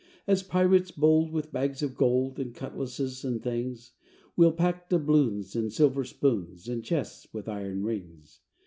As 0.25 0.41
pirates 0.41 0.89
bold 0.89 1.31
with 1.31 1.51
bags 1.51 1.83
of 1.83 1.93
gold 1.95 2.39
And 2.39 2.55
cutlasses 2.55 3.23
and 3.23 3.39
things, 3.39 3.91
We'll 4.35 4.51
pack 4.51 4.89
doubloons 4.89 5.55
and 5.55 5.71
silver 5.71 6.03
spoons 6.03 6.67
In 6.67 6.81
chests 6.81 7.31
with 7.31 7.47
iron 7.47 7.83
rings. 7.83 8.39